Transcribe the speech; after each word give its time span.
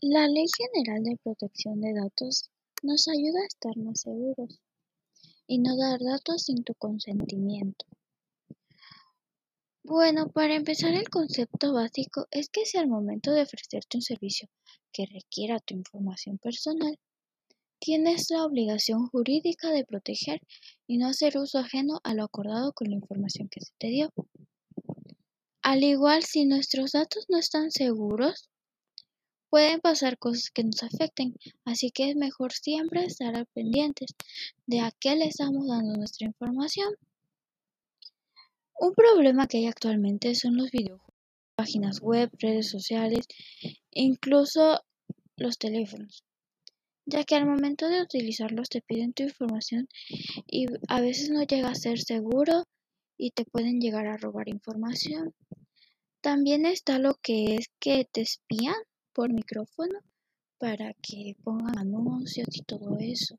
La 0.00 0.28
Ley 0.28 0.46
General 0.56 1.02
de 1.02 1.16
Protección 1.16 1.80
de 1.80 1.92
Datos 1.92 2.50
nos 2.84 3.08
ayuda 3.08 3.40
a 3.40 3.46
estar 3.46 3.76
más 3.78 4.02
seguros 4.02 4.60
y 5.48 5.58
no 5.58 5.76
dar 5.76 5.98
datos 5.98 6.44
sin 6.44 6.62
tu 6.62 6.72
consentimiento. 6.74 7.84
Bueno, 9.82 10.28
para 10.28 10.54
empezar 10.54 10.94
el 10.94 11.08
concepto 11.08 11.72
básico 11.72 12.28
es 12.30 12.48
que 12.48 12.64
si 12.64 12.78
al 12.78 12.86
momento 12.86 13.32
de 13.32 13.42
ofrecerte 13.42 13.96
un 13.96 14.02
servicio 14.02 14.48
que 14.92 15.04
requiera 15.06 15.58
tu 15.58 15.74
información 15.74 16.38
personal, 16.38 16.96
tienes 17.80 18.30
la 18.30 18.44
obligación 18.44 19.08
jurídica 19.08 19.72
de 19.72 19.84
proteger 19.84 20.40
y 20.86 20.98
no 20.98 21.08
hacer 21.08 21.36
uso 21.38 21.58
ajeno 21.58 21.98
a 22.04 22.14
lo 22.14 22.22
acordado 22.22 22.72
con 22.72 22.88
la 22.88 22.94
información 22.94 23.48
que 23.48 23.62
se 23.62 23.72
te 23.78 23.88
dio. 23.88 24.12
Al 25.60 25.82
igual, 25.82 26.22
si 26.22 26.44
nuestros 26.44 26.92
datos 26.92 27.26
no 27.28 27.36
están 27.36 27.72
seguros, 27.72 28.48
pueden 29.50 29.80
pasar 29.80 30.18
cosas 30.18 30.50
que 30.50 30.64
nos 30.64 30.82
afecten, 30.82 31.34
así 31.64 31.90
que 31.90 32.10
es 32.10 32.16
mejor 32.16 32.52
siempre 32.52 33.04
estar 33.04 33.36
al 33.36 33.46
pendientes 33.46 34.14
de 34.66 34.80
a 34.80 34.90
qué 35.00 35.16
le 35.16 35.26
estamos 35.26 35.66
dando 35.68 35.96
nuestra 35.96 36.26
información. 36.26 36.94
Un 38.78 38.94
problema 38.94 39.46
que 39.46 39.58
hay 39.58 39.66
actualmente 39.66 40.34
son 40.34 40.56
los 40.56 40.70
videojuegos, 40.70 41.14
páginas 41.56 42.00
web, 42.00 42.30
redes 42.38 42.70
sociales, 42.70 43.26
incluso 43.90 44.80
los 45.36 45.58
teléfonos, 45.58 46.24
ya 47.06 47.24
que 47.24 47.34
al 47.34 47.46
momento 47.46 47.88
de 47.88 48.02
utilizarlos 48.02 48.68
te 48.68 48.82
piden 48.82 49.12
tu 49.14 49.24
información 49.24 49.88
y 50.46 50.66
a 50.88 51.00
veces 51.00 51.30
no 51.30 51.42
llega 51.42 51.70
a 51.70 51.74
ser 51.74 51.98
seguro 51.98 52.64
y 53.16 53.32
te 53.32 53.44
pueden 53.44 53.80
llegar 53.80 54.06
a 54.06 54.16
robar 54.16 54.48
información. 54.48 55.34
También 56.20 56.66
está 56.66 56.98
lo 56.98 57.14
que 57.22 57.56
es 57.56 57.70
que 57.80 58.04
te 58.04 58.20
espían 58.20 58.74
por 59.18 59.32
micrófono 59.32 59.98
para 60.60 60.94
que 61.02 61.34
pongan 61.42 61.76
anuncios 61.76 62.46
y 62.52 62.62
todo 62.62 62.98
eso. 63.00 63.36